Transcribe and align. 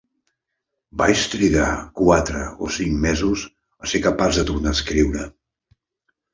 Vaig 1.01 1.25
trigar 1.33 1.67
quatre 2.01 2.41
o 2.67 2.71
cinc 2.79 2.97
mesos 3.05 3.45
a 3.87 3.93
ser 3.95 4.05
capaç 4.09 4.43
de 4.43 4.49
tornar 4.51 4.75
a 4.77 4.81
escriure. 4.81 5.33